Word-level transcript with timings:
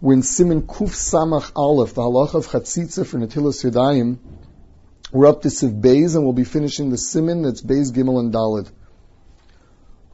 We're 0.00 0.14
in 0.14 0.22
Siman 0.22 0.62
Kuf 0.62 0.90
Samach 0.90 1.50
Aleph, 1.56 1.94
the 1.94 2.02
halacha 2.02 2.34
of 2.34 2.46
Chatzitza 2.46 3.04
for 3.04 3.18
Natilas 3.18 3.68
Yadayim. 3.68 4.18
We're 5.10 5.26
up 5.26 5.42
to 5.42 5.48
Seif 5.48 5.80
Beis, 5.80 6.14
and 6.14 6.22
we'll 6.22 6.34
be 6.34 6.44
finishing 6.44 6.90
the 6.90 6.96
Siman 6.96 7.42
that's 7.42 7.62
Beis 7.62 7.90
Gimel 7.90 8.20
and 8.20 8.32
Dalid. 8.32 8.70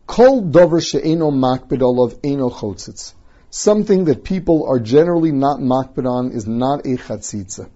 Kol 0.06 0.40
dover 0.40 0.80
she'eno 0.80 1.30
makbid 1.30 1.82
olav 1.82 2.18
eno 2.24 2.48
chotzitz. 2.48 3.12
Something 3.50 4.06
that 4.06 4.24
people 4.24 4.66
are 4.66 4.80
generally 4.80 5.32
not 5.32 5.60
makbid 5.60 6.10
on 6.10 6.30
is 6.30 6.46
not 6.46 6.86
a 6.86 6.96
chatzitza. 6.96 7.68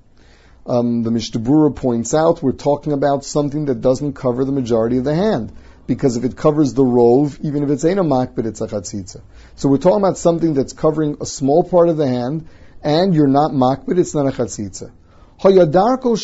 Um, 0.64 1.02
the 1.02 1.10
Mishnah 1.10 1.42
Berurah 1.42 1.76
points 1.76 2.14
out 2.14 2.42
we're 2.42 2.52
talking 2.52 2.94
about 2.94 3.22
something 3.22 3.66
that 3.66 3.82
doesn't 3.82 4.14
cover 4.14 4.46
the 4.46 4.52
majority 4.52 4.96
of 4.96 5.04
the 5.04 5.14
hand 5.14 5.52
because 5.88 6.18
if 6.18 6.24
it 6.24 6.36
covers 6.36 6.74
the 6.74 6.84
rove, 6.84 7.38
even 7.42 7.64
if 7.64 7.70
it's 7.70 7.84
ain't 7.84 7.98
a 7.98 8.04
makbid, 8.04 8.44
it's 8.44 8.60
a 8.60 8.68
chatzitza. 8.68 9.22
So 9.56 9.70
we're 9.70 9.78
talking 9.78 10.04
about 10.04 10.18
something 10.18 10.52
that's 10.52 10.74
covering 10.74 11.16
a 11.20 11.26
small 11.26 11.64
part 11.64 11.88
of 11.88 11.96
the 11.96 12.06
hand, 12.06 12.46
and 12.82 13.14
you're 13.14 13.26
not 13.26 13.52
makbid, 13.52 13.98
it's 13.98 14.14
not 14.14 14.26
a 14.26 14.30
chatzitza. 14.30 14.92
Hayadarko 15.40 16.14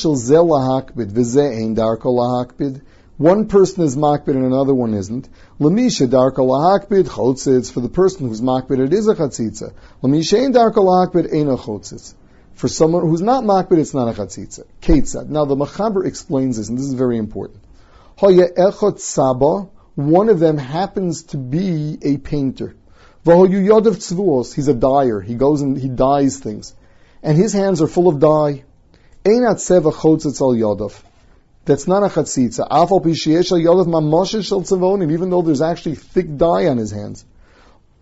lahakbid, 0.53 1.17
ein 1.61 1.75
darko 1.75 2.13
lahakbid. 2.21 2.83
One 3.17 3.47
person 3.47 3.85
is 3.85 3.97
makbid 3.97 4.31
and 4.31 4.45
another 4.45 4.75
one 4.75 4.93
isn't. 4.93 5.29
Lamisha 5.59 6.09
darko 6.09 6.45
lahakbid 6.47 7.05
chotzitz. 7.05 7.73
For 7.73 7.81
the 7.81 7.89
person 7.89 8.29
who's 8.29 8.43
makbid, 8.43 8.85
it 8.85 8.93
is 8.93 9.09
a 9.09 9.15
chatzitza. 9.15 9.73
Lamisha 10.03 10.45
ein 10.45 10.53
darko 10.53 10.85
lahakbid 10.85 11.33
ein 11.33 11.49
a 11.49 11.57
chotzitz. 11.57 12.15
For 12.55 12.69
someone 12.69 13.09
who's 13.09 13.23
not 13.23 13.45
makbid, 13.45 13.79
it's 13.79 13.95
not 13.95 14.09
a 14.09 14.21
chatzitza. 14.21 14.65
Ketzad. 14.83 15.29
Now 15.29 15.45
the 15.45 15.57
Machaber 15.57 16.05
explains 16.05 16.57
this, 16.57 16.69
and 16.69 16.77
this 16.77 16.87
is 16.87 16.95
very 16.95 17.17
important. 17.17 17.61
Hoya 18.17 18.49
echot 18.57 19.01
saba, 19.01 19.69
one 19.97 20.29
of 20.29 20.39
them 20.39 20.57
happens 20.57 21.25
to 21.25 21.37
be 21.37 21.99
a 22.03 22.19
painter. 22.19 22.77
Vahoyu 23.25 23.67
yodav 23.67 23.97
tzvuos, 23.97 24.55
he's 24.55 24.69
a 24.69 24.75
dyer. 24.75 25.21
He 25.21 25.35
goes 25.35 25.63
and 25.63 25.77
he 25.77 25.89
dyes 25.89 26.39
things. 26.39 26.75
And 27.23 27.37
his 27.37 27.53
hands 27.53 27.83
are 27.83 27.87
full 27.87 28.09
of 28.09 28.21
dye. 28.21 28.65
Einat 29.25 29.57
seva 29.57 29.93
chotzitz. 29.93 31.03
That's 31.65 31.89
not 31.89 32.03
a 32.03 32.09
chatzitza. 32.09 32.69
Afal 32.69 33.03
pishiyesh 33.03 33.51
al 33.51 34.25
shel 34.43 34.61
tzavonim, 34.61 35.13
even 35.13 35.31
though 35.31 35.43
there's 35.43 35.63
actually 35.63 35.97
thick 35.97 36.37
dye 36.37 36.67
on 36.67 36.77
his 36.77 36.91
hands. 36.91 37.25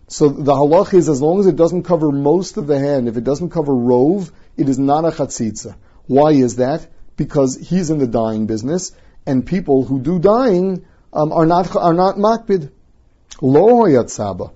So 0.09 0.29
the 0.29 0.53
halach 0.53 0.93
is 0.93 1.09
as 1.09 1.23
long 1.23 1.41
as 1.41 1.47
it 1.47 1.57
doesn't 1.57 1.85
cover 1.85 2.11
most 2.11 2.59
of 2.59 2.67
the 2.67 2.79
hand, 2.79 3.09
if 3.09 3.17
it 3.17 3.25
doesn't 3.25 3.51
cover 3.51 3.75
rove, 3.75 4.31
it 4.57 4.69
is 4.69 4.79
not 4.79 5.05
a 5.05 5.11
chatzitza. 5.11 5.77
Why 6.07 6.33
is 6.33 6.57
that? 6.57 6.87
Because 7.17 7.57
he's 7.57 7.91
in 7.91 7.99
the 7.99 8.07
dyeing 8.07 8.47
business, 8.47 8.93
and 9.27 9.47
people 9.47 9.84
who 9.84 10.01
do 10.01 10.19
dying 10.19 10.84
um, 11.12 11.33
are 11.33 11.47
not 11.47 11.75
are 11.77 11.95
not 11.95 12.17
makbid. 12.17 12.70
Lo 13.41 13.84
yatzaba. 13.84 14.53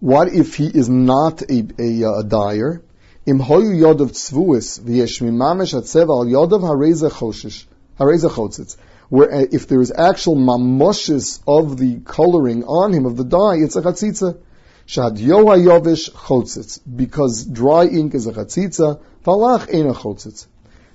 What 0.00 0.28
if 0.28 0.54
he 0.54 0.66
is 0.66 0.88
not 0.88 1.42
a, 1.42 1.66
a, 1.78 2.20
a 2.20 2.24
dyer? 2.24 2.82
Im 3.26 3.40
hoyu 3.40 3.74
yodav 3.84 4.12
tzvuis 4.12 4.80
v'yesh 4.80 5.20
mimamesh 5.22 5.74
atzeva 5.74 6.10
al 6.10 6.26
yodav 6.26 6.60
hareza 6.60 7.10
choshish 7.10 7.64
hareza 7.98 8.30
chotzitz. 8.30 8.76
Where 9.08 9.32
uh, 9.32 9.46
if 9.50 9.66
there 9.66 9.80
is 9.80 9.92
actual 9.92 10.36
mamoshes 10.36 11.40
of 11.46 11.78
the 11.78 12.00
coloring 12.00 12.64
on 12.64 12.92
him 12.92 13.06
of 13.06 13.16
the 13.16 13.24
dye, 13.24 13.56
it's 13.56 13.76
a 13.76 13.82
chatzitza. 13.82 14.38
Shad 14.86 15.16
yoha 15.16 15.58
yovish 15.58 16.10
chotzitz 16.10 16.80
because 17.02 17.44
dry 17.44 17.86
ink 17.86 18.14
is 18.14 18.26
a 18.26 18.32
chatzitza. 18.32 19.00
Valach 19.24 19.68
ain't 19.72 19.88
a 19.88 19.94
chotzitz. 19.94 20.46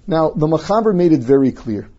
Now 0.08 0.32
the 0.32 0.48
Machaber 0.48 0.96
made 0.96 1.14
it 1.14 1.22
very 1.22 1.52
clear 1.52 1.90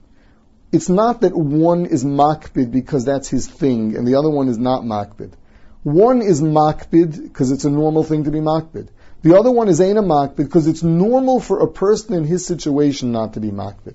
it's 0.75 0.89
not 0.89 1.21
that 1.21 1.37
one 1.37 1.87
is 1.87 2.05
makbid 2.05 2.73
because 2.73 3.05
that's 3.05 3.29
his 3.29 3.47
thing 3.47 3.97
and 3.97 4.07
the 4.07 4.17
other 4.17 4.31
one 4.31 4.49
is 4.49 4.59
not 4.59 4.83
makbid. 4.83 5.33
One 5.85 6.21
is 6.21 6.43
makbid 6.43 7.23
because 7.23 7.53
it's 7.53 7.65
a 7.65 7.71
normal 7.71 8.03
thing 8.03 8.25
to 8.25 8.33
be 8.33 8.41
makbid. 8.41 8.89
The 9.23 9.39
other 9.39 9.53
one 9.53 9.69
is 9.69 9.81
aina 9.81 10.03
makbid 10.03 10.37
because 10.37 10.67
it's 10.67 10.83
normal 10.83 11.39
for 11.41 11.61
a 11.61 11.69
person 11.69 12.15
in 12.15 12.25
his 12.25 12.45
situation 12.45 13.13
not 13.13 13.35
to 13.35 13.41
be 13.41 13.51
makbid. 13.51 13.95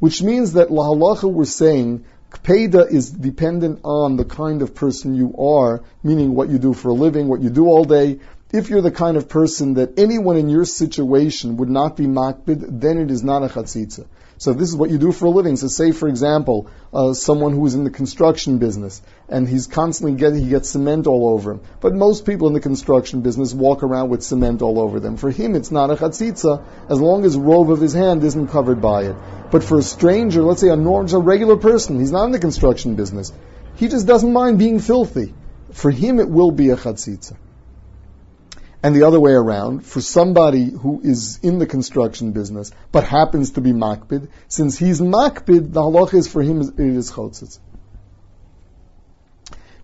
Which 0.00 0.22
means 0.22 0.54
that 0.54 0.68
lahalacha 0.68 1.30
we're 1.30 1.44
saying 1.44 2.04
Kpeda 2.30 2.90
is 2.90 3.10
dependent 3.10 3.80
on 3.84 4.16
the 4.16 4.24
kind 4.24 4.62
of 4.62 4.74
person 4.74 5.14
you 5.14 5.34
are, 5.38 5.84
meaning 6.02 6.34
what 6.34 6.48
you 6.48 6.58
do 6.58 6.74
for 6.74 6.88
a 6.88 6.92
living, 6.92 7.28
what 7.28 7.40
you 7.40 7.50
do 7.50 7.66
all 7.66 7.84
day. 7.84 8.18
If 8.52 8.70
you're 8.70 8.80
the 8.80 8.92
kind 8.92 9.16
of 9.16 9.28
person 9.28 9.74
that 9.74 9.98
anyone 9.98 10.36
in 10.36 10.48
your 10.48 10.64
situation 10.64 11.56
would 11.56 11.68
not 11.68 11.96
be 11.96 12.06
makbid, 12.06 12.80
then 12.80 12.96
it 12.98 13.10
is 13.10 13.24
not 13.24 13.42
a 13.42 13.48
chatzitza. 13.48 14.06
So 14.38 14.52
this 14.52 14.68
is 14.68 14.76
what 14.76 14.88
you 14.88 14.98
do 14.98 15.10
for 15.10 15.26
a 15.26 15.30
living. 15.30 15.56
So 15.56 15.66
say, 15.66 15.90
for 15.90 16.06
example, 16.06 16.68
uh, 16.94 17.12
someone 17.12 17.52
who 17.52 17.66
is 17.66 17.74
in 17.74 17.82
the 17.82 17.90
construction 17.90 18.58
business 18.58 19.02
and 19.28 19.48
he's 19.48 19.66
constantly 19.66 20.16
getting, 20.16 20.44
he 20.44 20.50
gets 20.50 20.70
cement 20.70 21.08
all 21.08 21.30
over 21.30 21.50
him. 21.50 21.60
But 21.80 21.94
most 21.94 22.24
people 22.24 22.46
in 22.46 22.54
the 22.54 22.60
construction 22.60 23.22
business 23.22 23.52
walk 23.52 23.82
around 23.82 24.10
with 24.10 24.22
cement 24.22 24.62
all 24.62 24.78
over 24.78 25.00
them. 25.00 25.16
For 25.16 25.32
him, 25.32 25.56
it's 25.56 25.72
not 25.72 25.90
a 25.90 25.96
chatzitza 25.96 26.62
as 26.88 27.00
long 27.00 27.24
as 27.24 27.36
robe 27.36 27.72
of 27.72 27.80
his 27.80 27.94
hand 27.94 28.22
isn't 28.22 28.48
covered 28.48 28.80
by 28.80 29.06
it. 29.06 29.16
But 29.50 29.64
for 29.64 29.80
a 29.80 29.82
stranger, 29.82 30.42
let's 30.42 30.60
say 30.60 30.68
a 30.68 30.76
normal, 30.76 31.16
a 31.16 31.18
regular 31.18 31.56
person, 31.56 31.98
he's 31.98 32.12
not 32.12 32.26
in 32.26 32.30
the 32.30 32.38
construction 32.38 32.94
business. 32.94 33.32
He 33.74 33.88
just 33.88 34.06
doesn't 34.06 34.32
mind 34.32 34.60
being 34.60 34.78
filthy. 34.78 35.34
For 35.72 35.90
him, 35.90 36.20
it 36.20 36.28
will 36.28 36.52
be 36.52 36.70
a 36.70 36.76
chatzitza 36.76 37.36
and 38.86 38.94
the 38.94 39.02
other 39.02 39.18
way 39.18 39.32
around, 39.32 39.84
for 39.84 40.00
somebody 40.00 40.70
who 40.70 41.00
is 41.02 41.40
in 41.42 41.58
the 41.58 41.66
construction 41.66 42.30
business 42.30 42.70
but 42.92 43.02
happens 43.02 43.50
to 43.54 43.60
be 43.60 43.72
makbid, 43.72 44.28
since 44.46 44.78
he's 44.78 45.00
makbid, 45.00 45.72
the 45.72 45.80
halach 45.80 46.14
is 46.14 46.28
for 46.28 46.40
him 46.40 46.60
it 46.60 46.78
is 46.78 47.10
chotzitz. 47.10 47.58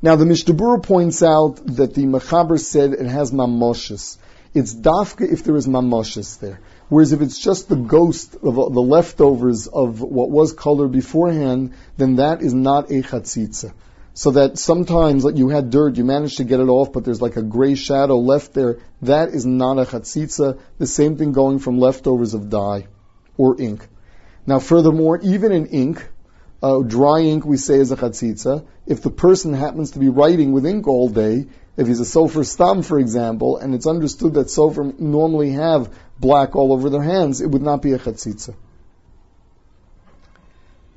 Now 0.00 0.14
the 0.14 0.24
Mishnah 0.24 0.78
points 0.78 1.20
out 1.20 1.56
that 1.78 1.94
the 1.94 2.04
Mechaber 2.04 2.60
said 2.60 2.92
it 2.92 3.06
has 3.06 3.32
mamoshes. 3.32 4.18
It's 4.54 4.72
dafka 4.72 5.32
if 5.32 5.42
there 5.42 5.56
is 5.56 5.66
mamoshes 5.66 6.38
there. 6.38 6.60
Whereas 6.88 7.12
if 7.12 7.22
it's 7.22 7.40
just 7.40 7.68
the 7.68 7.82
ghost 7.96 8.36
of 8.36 8.56
uh, 8.56 8.68
the 8.68 8.86
leftovers 8.94 9.66
of 9.66 10.00
what 10.00 10.30
was 10.30 10.52
color 10.52 10.86
beforehand, 10.86 11.74
then 11.96 12.16
that 12.16 12.40
is 12.40 12.54
not 12.54 12.90
a 12.90 13.02
chatzitza 13.02 13.72
so 14.14 14.32
that 14.32 14.58
sometimes 14.58 15.24
like 15.24 15.36
you 15.36 15.48
had 15.48 15.70
dirt, 15.70 15.96
you 15.96 16.04
managed 16.04 16.36
to 16.36 16.44
get 16.44 16.60
it 16.60 16.68
off, 16.68 16.92
but 16.92 17.04
there's 17.04 17.22
like 17.22 17.36
a 17.36 17.42
gray 17.42 17.74
shadow 17.74 18.18
left 18.18 18.52
there. 18.52 18.78
That 19.02 19.30
is 19.30 19.46
not 19.46 19.78
a 19.78 19.84
chatzitza. 19.84 20.58
The 20.78 20.86
same 20.86 21.16
thing 21.16 21.32
going 21.32 21.58
from 21.58 21.78
leftovers 21.78 22.34
of 22.34 22.50
dye 22.50 22.88
or 23.36 23.60
ink. 23.60 23.86
Now, 24.46 24.58
furthermore, 24.58 25.18
even 25.22 25.52
in 25.52 25.66
ink, 25.66 26.06
uh, 26.62 26.80
dry 26.80 27.20
ink 27.20 27.44
we 27.44 27.56
say 27.56 27.76
is 27.76 27.90
a 27.90 27.96
chatzitza. 27.96 28.66
If 28.86 29.02
the 29.02 29.10
person 29.10 29.54
happens 29.54 29.92
to 29.92 29.98
be 29.98 30.08
writing 30.08 30.52
with 30.52 30.66
ink 30.66 30.86
all 30.86 31.08
day, 31.08 31.46
if 31.76 31.86
he's 31.86 32.00
a 32.00 32.04
sofer 32.04 32.44
stam, 32.44 32.82
for 32.82 32.98
example, 32.98 33.56
and 33.56 33.74
it's 33.74 33.86
understood 33.86 34.34
that 34.34 34.48
sofer 34.48 34.98
normally 35.00 35.52
have 35.52 35.90
black 36.20 36.54
all 36.54 36.72
over 36.72 36.90
their 36.90 37.02
hands, 37.02 37.40
it 37.40 37.50
would 37.50 37.62
not 37.62 37.80
be 37.80 37.92
a 37.92 37.98
chatzitza. 37.98 38.54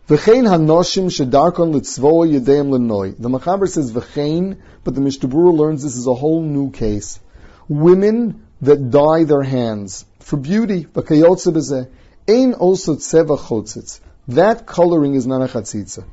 V'chein 0.07 0.45
hanoshim 0.45 1.05
shedarkon 1.05 1.73
litzvo 1.73 2.31
yedeim 2.31 2.69
lenoi. 2.69 3.17
The 3.17 3.27
Machaber 3.27 3.67
says 3.67 3.91
v'chein, 3.91 4.57
but 4.83 4.93
the 4.93 5.01
Mishnah 5.01 5.27
learns 5.27 5.81
this 5.81 5.95
is 5.97 6.05
a 6.05 6.13
whole 6.13 6.43
new 6.43 6.69
case. 6.69 7.19
Women 7.67 8.45
that 8.61 8.91
dye 8.91 9.23
their 9.23 9.41
hands 9.41 10.05
for 10.19 10.37
beauty, 10.37 10.85
v'kayotze 10.85 11.51
b'zeh, 11.51 11.89
ein 12.29 12.53
also 12.53 12.97
tzeva 12.97 13.35
chotzitz. 13.35 13.99
That 14.27 14.67
coloring 14.67 15.15
is 15.15 15.25
not 15.25 15.41
a 15.41 15.51
chatzitza. 15.51 16.05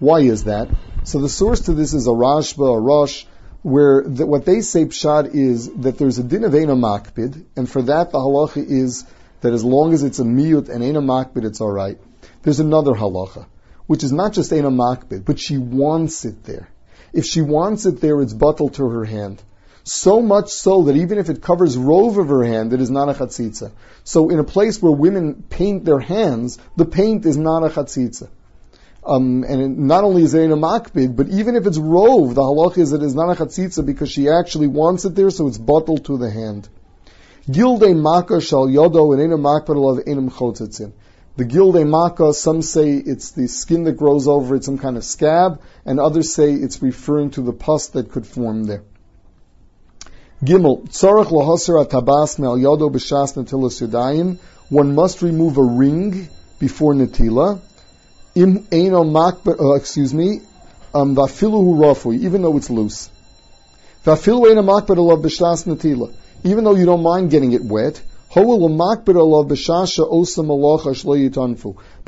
Why 0.00 0.22
is 0.22 0.42
that? 0.44 0.68
So 1.04 1.20
the 1.20 1.28
source 1.28 1.60
to 1.66 1.74
this 1.74 1.94
is 1.94 2.08
a 2.08 2.10
Rashba, 2.10 2.76
a 2.76 2.80
Rosh, 2.80 3.24
where 3.62 4.02
the, 4.02 4.26
what 4.26 4.44
they 4.46 4.62
say 4.62 4.86
pshad 4.86 5.32
is 5.32 5.72
that 5.74 5.96
there's 5.96 6.18
a 6.18 6.24
din 6.24 6.42
of 6.42 6.54
Eina 6.54 6.76
Makbid, 6.76 7.44
and 7.54 7.70
for 7.70 7.82
that 7.82 8.10
the 8.10 8.18
halacha 8.18 8.68
is 8.68 9.04
that 9.42 9.52
as 9.52 9.62
long 9.62 9.92
as 9.92 10.02
it's 10.02 10.18
a 10.18 10.24
miyut 10.24 10.68
and 10.68 10.82
Eina 10.82 11.04
Makbid, 11.04 11.44
it's 11.44 11.60
alright. 11.60 12.00
There's 12.42 12.60
another 12.60 12.92
halacha, 12.92 13.46
which 13.86 14.02
is 14.04 14.12
not 14.12 14.32
just 14.32 14.50
Eina 14.50 14.72
Makbid, 14.72 15.24
but 15.24 15.38
she 15.38 15.58
wants 15.58 16.24
it 16.24 16.44
there. 16.44 16.68
If 17.12 17.24
she 17.24 17.40
wants 17.40 17.86
it 17.86 18.00
there, 18.00 18.20
it's 18.22 18.32
bottled 18.32 18.74
to 18.74 18.88
her 18.88 19.04
hand. 19.04 19.42
So 19.84 20.22
much 20.22 20.50
so 20.50 20.84
that 20.84 20.96
even 20.96 21.18
if 21.18 21.28
it 21.28 21.42
covers 21.42 21.76
rove 21.76 22.16
of 22.16 22.28
her 22.28 22.44
hand, 22.44 22.72
it 22.72 22.80
is 22.80 22.90
not 22.90 23.08
a 23.08 23.14
chatzitza. 23.14 23.72
So 24.04 24.28
in 24.30 24.38
a 24.38 24.44
place 24.44 24.80
where 24.80 24.92
women 24.92 25.44
paint 25.50 25.84
their 25.84 25.98
hands, 25.98 26.58
the 26.76 26.84
paint 26.84 27.26
is 27.26 27.36
not 27.36 27.64
a 27.64 27.68
chatzitza. 27.68 28.28
Um, 29.04 29.42
and 29.42 29.60
it, 29.60 29.68
not 29.68 30.04
only 30.04 30.22
is 30.22 30.34
it 30.34 30.42
in 30.42 30.52
a 30.52 30.56
makbid, 30.56 31.16
but 31.16 31.28
even 31.28 31.56
if 31.56 31.66
it's 31.66 31.78
rove, 31.78 32.36
the 32.36 32.42
halach 32.42 32.78
is 32.78 32.92
it 32.92 33.02
is 33.02 33.16
not 33.16 33.30
a 33.30 33.44
chatzitza 33.44 33.84
because 33.84 34.10
she 34.10 34.28
actually 34.28 34.68
wants 34.68 35.04
it 35.04 35.16
there, 35.16 35.30
so 35.30 35.48
it's 35.48 35.58
bottled 35.58 36.04
to 36.04 36.16
the 36.16 36.30
hand. 36.30 36.68
Gilde 37.50 37.96
maka 37.96 38.40
shal 38.40 38.68
yodo 38.68 39.12
and 39.12 39.20
in 39.20 39.32
a 39.32 39.38
makbid 39.38 39.98
of 39.98 40.04
enum 40.04 40.30
chotzitzin. 40.30 40.92
The 41.34 41.44
gilde 41.46 41.86
maka, 41.86 42.34
some 42.34 42.60
say 42.60 42.92
it's 42.96 43.30
the 43.30 43.48
skin 43.48 43.84
that 43.84 43.96
grows 43.96 44.28
over 44.28 44.54
it, 44.54 44.64
some 44.64 44.76
kind 44.76 44.98
of 44.98 45.04
scab, 45.04 45.62
and 45.86 45.98
others 45.98 46.34
say 46.34 46.52
it's 46.52 46.82
referring 46.82 47.30
to 47.30 47.40
the 47.40 47.54
pus 47.54 47.88
that 47.88 48.10
could 48.10 48.26
form 48.26 48.64
there. 48.64 48.82
Gimel, 50.44 50.82
atabas 50.88 52.38
me'al 52.38 52.90
b'shas. 52.90 54.38
One 54.68 54.94
must 54.94 55.22
remove 55.22 55.56
a 55.56 55.62
ring 55.62 56.28
before 56.58 56.92
netila. 56.94 57.60
Im 58.34 58.58
eino 58.64 59.10
mak, 59.10 59.46
uh, 59.46 59.74
excuse 59.74 60.12
me, 60.12 60.40
um, 60.94 61.14
vafilu 61.14 61.78
rafu, 61.78 62.18
even 62.18 62.42
though 62.42 62.56
it's 62.56 62.68
loose. 62.68 63.08
Vafilu 64.04 64.46
eino 64.46 64.62
makbar 64.64 64.96
alav 64.96 65.22
b'shas 65.22 65.64
netila. 65.64 66.12
even 66.44 66.64
though 66.64 66.74
you 66.74 66.84
don't 66.84 67.02
mind 67.02 67.30
getting 67.30 67.52
it 67.52 67.62
wet, 67.62 68.02
but 68.34 68.44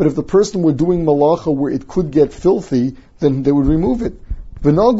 if 0.06 0.14
the 0.14 0.24
person 0.26 0.62
were 0.62 0.72
doing 0.72 1.04
malacha 1.04 1.54
where 1.54 1.70
it 1.70 1.86
could 1.86 2.10
get 2.10 2.32
filthy, 2.32 2.96
then 3.18 3.42
they 3.42 3.52
would 3.52 3.66
remove 3.66 4.00
it. 4.00 4.14
Although 4.64 4.94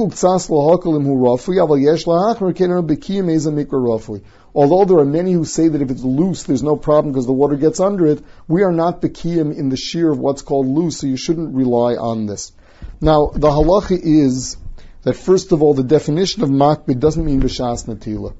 there 4.84 4.98
are 4.98 5.04
many 5.06 5.32
who 5.32 5.44
say 5.46 5.68
that 5.68 5.80
if 5.80 5.90
it's 5.90 6.02
loose, 6.02 6.42
there's 6.42 6.62
no 6.62 6.76
problem 6.76 7.12
because 7.12 7.24
the 7.24 7.32
water 7.32 7.56
gets 7.56 7.80
under 7.80 8.06
it, 8.06 8.22
we 8.46 8.62
are 8.62 8.72
not 8.72 9.00
bekiyim 9.00 9.56
in 9.56 9.70
the 9.70 9.78
shear 9.78 10.10
of 10.10 10.18
what's 10.18 10.42
called 10.42 10.66
loose, 10.66 10.98
so 10.98 11.06
you 11.06 11.16
shouldn't 11.16 11.54
rely 11.54 11.94
on 11.94 12.26
this. 12.26 12.52
Now, 13.00 13.30
the 13.32 13.48
halacha 13.48 13.98
is 13.98 14.58
that 15.04 15.14
first 15.14 15.52
of 15.52 15.62
all, 15.62 15.72
the 15.72 15.82
definition 15.82 16.42
of 16.42 16.50
makbid 16.50 17.00
doesn't 17.00 17.24
mean 17.24 17.40
b'shas 17.40 17.86
natila. 17.86 18.34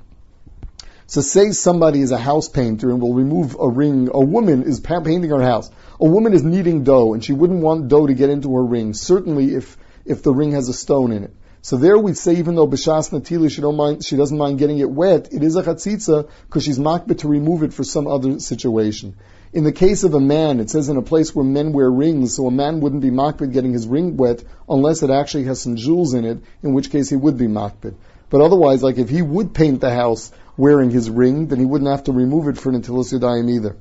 So 1.06 1.20
say 1.20 1.50
somebody 1.50 2.00
is 2.00 2.12
a 2.12 2.18
house 2.18 2.48
painter 2.48 2.90
and 2.90 3.00
will 3.00 3.14
remove 3.14 3.56
a 3.60 3.68
ring. 3.68 4.08
A 4.12 4.20
woman 4.20 4.62
is 4.62 4.80
painting 4.80 5.28
her 5.30 5.42
house. 5.42 5.70
A 6.00 6.06
woman 6.06 6.32
is 6.32 6.42
kneading 6.42 6.82
dough 6.82 7.12
and 7.12 7.22
she 7.22 7.32
wouldn't 7.32 7.60
want 7.60 7.88
dough 7.88 8.06
to 8.06 8.14
get 8.14 8.30
into 8.30 8.54
her 8.54 8.64
ring. 8.64 8.94
Certainly 8.94 9.54
if, 9.54 9.76
if 10.06 10.22
the 10.22 10.32
ring 10.32 10.52
has 10.52 10.68
a 10.68 10.72
stone 10.72 11.12
in 11.12 11.24
it. 11.24 11.34
So 11.60 11.76
there 11.76 11.98
we'd 11.98 12.16
say 12.16 12.36
even 12.36 12.56
though 12.56 12.66
B'shas 12.66 13.10
Natili 13.10 13.50
she 13.50 13.62
don't 13.62 13.76
mind 13.76 14.04
she 14.04 14.16
doesn't 14.16 14.36
mind 14.36 14.58
getting 14.58 14.78
it 14.78 14.90
wet, 14.90 15.32
it 15.32 15.42
is 15.42 15.56
a 15.56 15.62
chatzitza 15.62 16.28
because 16.46 16.62
she's 16.62 16.78
makbet 16.78 17.18
to 17.20 17.28
remove 17.28 17.62
it 17.62 17.72
for 17.72 17.84
some 17.84 18.06
other 18.06 18.38
situation. 18.38 19.14
In 19.54 19.62
the 19.62 19.70
case 19.70 20.02
of 20.02 20.14
a 20.14 20.20
man, 20.20 20.58
it 20.58 20.68
says 20.68 20.88
in 20.88 20.96
a 20.96 21.02
place 21.02 21.32
where 21.32 21.44
men 21.44 21.72
wear 21.72 21.88
rings, 21.88 22.34
so 22.34 22.48
a 22.48 22.50
man 22.50 22.80
wouldn't 22.80 23.02
be 23.02 23.10
makbet 23.10 23.52
getting 23.52 23.72
his 23.72 23.86
ring 23.86 24.16
wet 24.16 24.42
unless 24.68 25.04
it 25.04 25.10
actually 25.10 25.44
has 25.44 25.60
some 25.60 25.76
jewels 25.76 26.12
in 26.12 26.24
it, 26.24 26.38
in 26.64 26.74
which 26.74 26.90
case 26.90 27.08
he 27.08 27.14
would 27.14 27.38
be 27.38 27.46
makbet. 27.46 27.94
But 28.30 28.40
otherwise, 28.40 28.82
like 28.82 28.98
if 28.98 29.08
he 29.08 29.22
would 29.22 29.54
paint 29.54 29.80
the 29.80 29.94
house 29.94 30.32
wearing 30.56 30.90
his 30.90 31.08
ring, 31.08 31.46
then 31.46 31.60
he 31.60 31.64
wouldn't 31.64 31.88
have 31.88 32.02
to 32.04 32.12
remove 32.12 32.48
it 32.48 32.58
for 32.58 32.70
an 32.70 32.82
Natilas 32.82 33.12
Yadayim 33.12 33.48
either. 33.48 33.76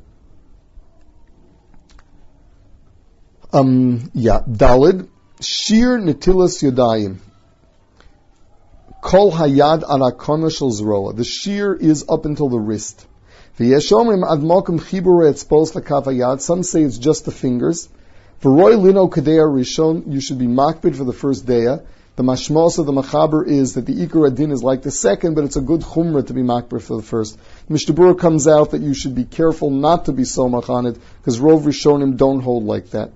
Um, 3.52 4.12
yeah, 4.14 4.42
Dalid, 4.42 5.10
Shir 5.42 5.98
Natilas 5.98 6.62
Yadayim. 6.62 7.18
Kol 9.02 9.32
Hayad 9.32 9.82
Arakona 9.82 10.52
Zroa. 10.52 11.16
The 11.16 11.24
shear 11.24 11.74
is 11.74 12.06
up 12.08 12.26
until 12.26 12.50
the 12.50 12.60
wrist. 12.60 13.08
Some 13.56 13.68
say 16.64 16.82
it's 16.82 16.98
just 16.98 17.26
the 17.26 17.32
fingers. 17.32 17.88
V'roy 18.42 18.82
lino 18.82 19.08
kadeya 19.08 19.46
rishon. 19.46 20.12
You 20.12 20.22
should 20.22 20.40
be 20.40 20.48
makbid 20.48 20.96
for 20.96 21.04
the 21.04 21.14
first 21.14 21.46
day. 21.46 21.66
The 22.16 22.24
mashmos 22.24 22.80
of 22.80 22.88
the 22.88 22.92
machaber 22.92 23.48
is 23.48 23.76
that 23.76 23.86
the 23.86 23.94
ikar 23.94 24.28
adin 24.28 24.52
is 24.52 24.64
like 24.64 24.82
the 24.82 24.90
second, 24.90 25.36
but 25.36 25.44
it's 25.44 25.56
a 25.56 25.62
good 25.62 25.82
chumrah 25.82 26.26
to 26.26 26.34
be 26.34 26.42
makber 26.42 26.82
for 26.82 26.98
the 26.98 27.04
first. 27.04 27.38
Mishnah 27.70 27.94
Berurah 27.94 28.18
comes 28.18 28.48
out 28.48 28.72
that 28.72 28.82
you 28.82 28.96
should 28.96 29.14
be 29.14 29.24
careful 29.24 29.70
not 29.70 30.06
to 30.06 30.14
be 30.14 30.24
so 30.24 30.46
on 30.46 30.94
because 30.94 31.40
rov 31.40 31.62
rishonim 31.62 32.18
don't 32.18 32.42
hold 32.42 32.64
like 32.64 32.90
that. 32.90 33.12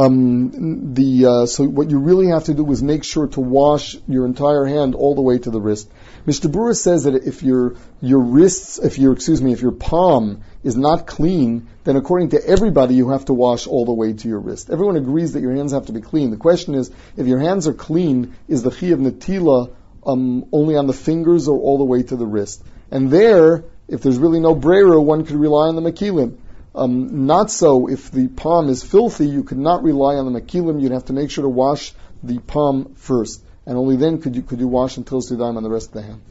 Um, 0.00 0.94
the 0.94 1.26
uh, 1.26 1.46
so 1.46 1.64
what 1.64 1.90
you 1.90 1.98
really 1.98 2.28
have 2.28 2.44
to 2.44 2.54
do 2.54 2.70
is 2.72 2.82
make 2.82 3.04
sure 3.04 3.26
to 3.28 3.40
wash 3.40 3.96
your 4.08 4.24
entire 4.24 4.64
hand 4.64 4.94
all 4.94 5.14
the 5.14 5.20
way 5.20 5.38
to 5.38 5.50
the 5.50 5.60
wrist. 5.60 5.90
Mishnah 6.24 6.50
Berurah 6.50 6.74
says 6.74 7.04
that 7.04 7.14
if 7.14 7.42
your 7.42 7.76
your 8.00 8.20
wrists, 8.20 8.78
if 8.78 8.98
your 8.98 9.12
excuse 9.12 9.42
me, 9.42 9.52
if 9.52 9.60
your 9.60 9.72
palm 9.72 10.42
is 10.64 10.74
not 10.74 11.06
clean, 11.06 11.68
then 11.84 11.96
according 11.96 12.30
to 12.30 12.42
everybody, 12.46 12.94
you 12.94 13.10
have 13.10 13.26
to 13.26 13.34
wash 13.34 13.66
all 13.66 13.84
the 13.84 13.92
way 13.92 14.14
to 14.14 14.28
your 14.28 14.38
wrist. 14.38 14.70
Everyone 14.70 14.96
agrees 14.96 15.34
that 15.34 15.42
your 15.42 15.54
hands 15.54 15.72
have 15.72 15.86
to 15.86 15.92
be 15.92 16.00
clean. 16.00 16.30
The 16.30 16.38
question 16.38 16.74
is, 16.74 16.90
if 17.18 17.26
your 17.26 17.38
hands 17.38 17.68
are 17.68 17.74
clean, 17.74 18.34
is 18.48 18.62
the 18.62 18.70
chi 18.70 18.86
of 18.88 19.00
natila 19.00 19.70
um, 20.06 20.46
only 20.50 20.76
on 20.76 20.86
the 20.86 20.94
fingers 20.94 21.46
or 21.46 21.58
all 21.58 21.76
the 21.76 21.84
way 21.84 22.02
to 22.04 22.16
the 22.16 22.26
wrist? 22.26 22.62
And 22.90 23.10
there, 23.10 23.64
if 23.86 24.02
there's 24.02 24.18
really 24.18 24.40
no 24.40 24.54
brera, 24.54 25.00
one 25.00 25.26
could 25.26 25.36
rely 25.36 25.68
on 25.68 25.76
the 25.76 25.82
makilim. 25.82 26.38
Um, 26.74 27.26
not 27.26 27.50
so 27.50 27.88
if 27.88 28.10
the 28.10 28.28
palm 28.28 28.68
is 28.68 28.82
filthy, 28.82 29.26
you 29.26 29.42
could 29.42 29.58
not 29.58 29.82
rely 29.82 30.14
on 30.16 30.32
the 30.32 30.40
makilim. 30.40 30.80
You'd 30.80 30.92
have 30.92 31.06
to 31.06 31.12
make 31.12 31.30
sure 31.30 31.42
to 31.42 31.48
wash 31.48 31.92
the 32.22 32.38
palm 32.38 32.94
first, 32.94 33.42
and 33.66 33.76
only 33.76 33.96
then 33.96 34.20
could 34.20 34.36
you 34.36 34.42
could 34.42 34.60
you 34.60 34.68
wash 34.68 34.96
until 34.96 35.20
sudaim 35.20 35.56
on 35.56 35.62
the 35.62 35.70
rest 35.70 35.88
of 35.88 35.94
the 35.94 36.02
hand. 36.02 36.22